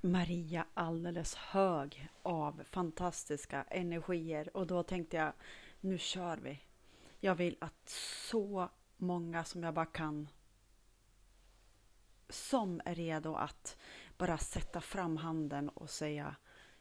[0.00, 5.32] Maria alldeles hög av fantastiska energier och då tänkte jag
[5.80, 6.60] nu kör vi.
[7.20, 7.88] Jag vill att
[8.28, 10.28] så många som jag bara kan
[12.28, 13.76] som är redo att
[14.18, 16.36] bara sätta fram handen och säga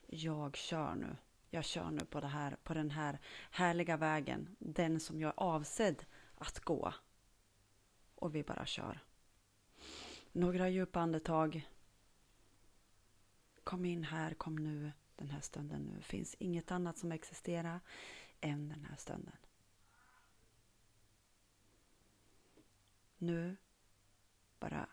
[0.07, 1.17] jag kör nu.
[1.49, 3.19] Jag kör nu på, det här, på den här
[3.51, 6.05] härliga vägen, den som jag är avsedd
[6.35, 6.93] att gå.
[8.15, 8.99] Och vi bara kör.
[10.31, 11.69] Några djupa andetag.
[13.65, 15.95] Kom in här, kom nu, den här stunden nu.
[15.95, 17.79] Det finns inget annat som existerar
[18.41, 19.37] än den här stunden.
[23.17, 23.57] Nu,
[24.59, 24.89] bara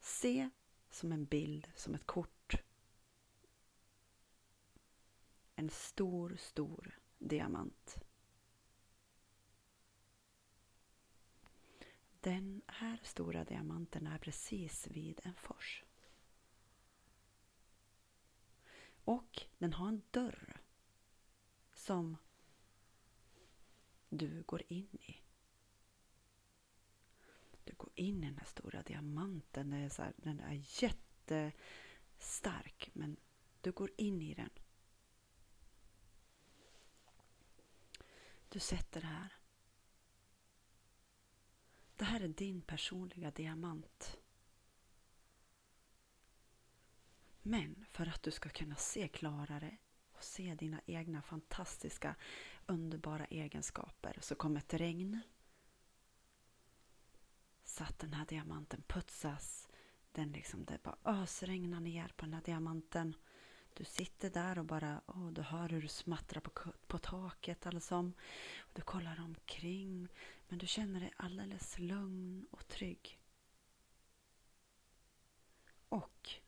[0.00, 0.50] se
[0.90, 2.54] som en bild, som ett kort.
[5.56, 7.98] En stor, stor diamant.
[12.20, 15.84] Den här stora diamanten är precis vid en fors.
[19.08, 20.60] Och den har en dörr
[21.74, 22.16] som
[24.08, 25.16] du går in i.
[27.64, 29.70] Du går in i den här stora diamanten.
[29.70, 33.16] Den är, så här, den är jättestark men
[33.60, 34.50] du går in i den.
[38.48, 39.32] Du sätter det här.
[41.96, 44.17] Det här är din personliga diamant.
[47.48, 49.76] Men för att du ska kunna se klarare
[50.12, 52.14] och se dina egna fantastiska,
[52.66, 55.20] underbara egenskaper så kom ett regn.
[57.64, 59.68] Så att den här diamanten putsas.
[60.12, 63.14] Den liksom, det bara ösregnar ner på den här diamanten.
[63.74, 68.12] Du sitter där och bara, oh, du hör hur du smattrar på, på taket alltså.
[68.72, 70.08] Du kollar omkring,
[70.48, 73.20] men du känner dig alldeles lugn och trygg.
[75.88, 76.40] Och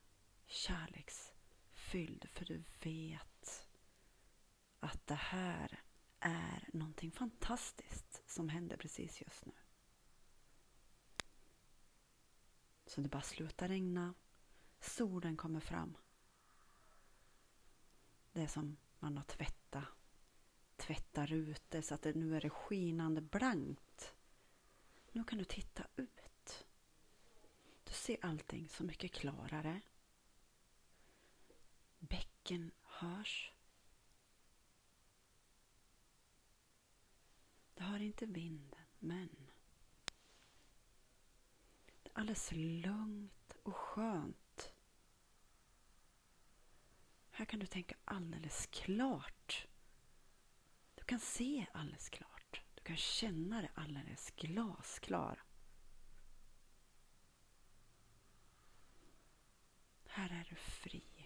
[0.51, 3.69] kärleksfylld, för du vet
[4.81, 5.83] att det här
[6.21, 9.53] är någonting fantastiskt som händer precis just nu.
[12.87, 14.15] Så det bara slutar regna.
[14.81, 15.97] Solen kommer fram.
[18.33, 19.61] Det är som man har tvättat
[20.81, 24.15] tvätta rutor så att det nu är det skinande blankt.
[25.13, 26.67] Nu kan du titta ut.
[27.85, 29.81] Du ser allting så mycket klarare.
[32.51, 33.53] Musiken hörs.
[37.75, 39.29] Det hör inte vinden, men
[42.03, 44.73] det är alldeles lugnt och skönt.
[47.31, 49.67] Här kan du tänka alldeles klart.
[50.95, 52.63] Du kan se alldeles klart.
[52.75, 55.43] Du kan känna det alldeles glasklar.
[60.07, 61.20] Här är du fri.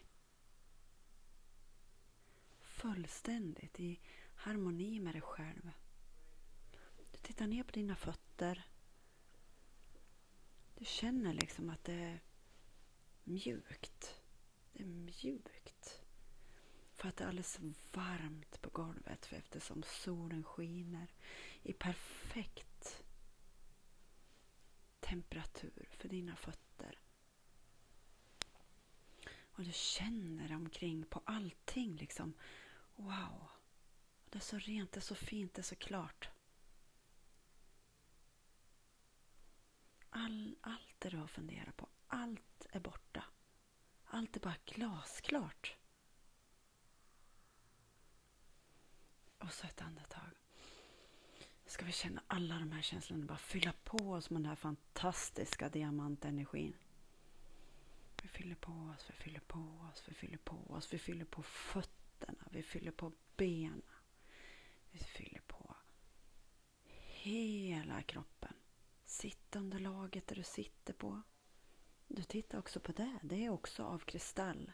[2.85, 4.01] Fullständigt i
[4.35, 5.71] harmoni med dig själv.
[7.13, 8.69] Du tittar ner på dina fötter.
[10.75, 12.21] Du känner liksom att det är
[13.25, 14.21] mjukt.
[14.73, 16.03] Det är mjukt.
[16.93, 17.61] För att det är alldeles
[17.93, 21.09] varmt på golvet för eftersom solen skiner
[21.63, 23.05] i perfekt
[25.01, 26.99] temperatur för dina fötter.
[29.57, 32.35] Och du känner omkring på allting liksom.
[32.97, 33.49] Wow!
[34.31, 36.29] Det är så rent, det är så fint, det är så klart.
[40.11, 43.25] All, allt det du har funderat på, allt är borta.
[44.05, 45.77] Allt är bara glasklart.
[49.39, 50.31] Och så ett andetag.
[51.67, 55.69] Ska vi känna alla de här känslorna bara fylla på oss med den här fantastiska
[55.69, 56.75] diamantenergin.
[58.23, 61.43] Vi fyller på oss, vi fyller på oss, vi fyller på oss, vi fyller på
[61.43, 62.04] fötterna,
[62.51, 63.83] vi fyller på benen.
[64.91, 65.77] Vi fyller på
[67.25, 68.55] hela kroppen.
[69.05, 71.23] Sittunderlaget där du sitter på.
[72.09, 73.19] Du tittar också på det.
[73.23, 74.73] Det är också av kristall.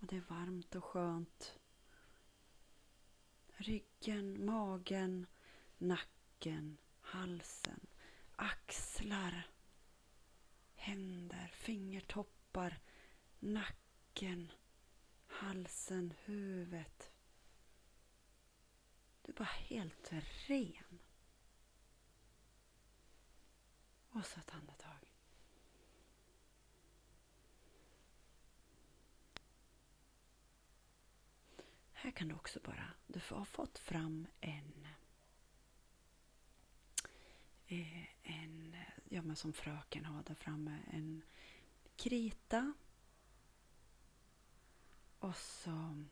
[0.00, 1.58] Och det är varmt och skönt.
[3.56, 5.26] Ryggen, magen,
[5.78, 7.86] nacken, halsen,
[8.36, 9.50] axlar,
[10.74, 12.80] händer, fingertoppar,
[13.38, 14.52] nacken,
[15.36, 17.10] halsen, huvudet.
[19.22, 20.12] Du är bara helt
[20.46, 21.00] ren.
[24.10, 24.96] Och så ett andetag.
[31.92, 34.86] Här kan du också bara, du har fått fram en
[37.66, 38.76] eh, en,
[39.08, 41.22] ja men som fröken har där framme, en
[41.96, 42.72] krita
[45.26, 46.04] och så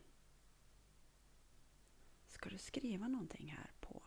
[2.27, 4.03] ska du skriva någonting här på.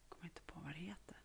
[0.00, 1.16] Jag kommer inte på vad det heter.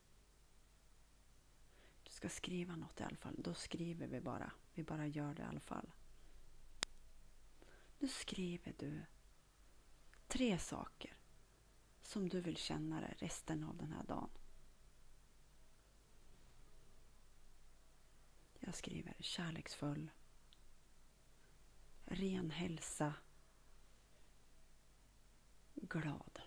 [2.03, 3.35] Du ska skriva något i alla fall.
[3.37, 4.51] Då skriver vi bara.
[4.73, 5.91] Vi bara gör det i alla fall.
[7.99, 9.05] Nu skriver du
[10.27, 11.17] tre saker
[12.01, 14.29] som du vill känna dig resten av den här dagen.
[18.59, 20.11] Jag skriver kärleksfull,
[22.11, 23.13] ren hälsa,
[25.73, 26.39] glad.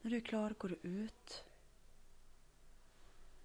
[0.00, 1.44] När du är klar går du ut.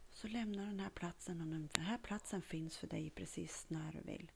[0.09, 4.01] Så lämnar den här platsen och den här platsen finns för dig precis när du
[4.01, 4.31] vill.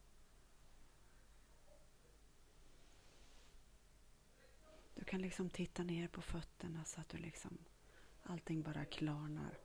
[4.96, 7.58] Du kan liksom titta ner på fötterna så att du liksom
[8.24, 9.60] allting bara klarnar.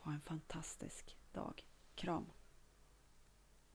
[0.00, 1.64] Ha en fantastisk dag.
[1.94, 2.30] Kram.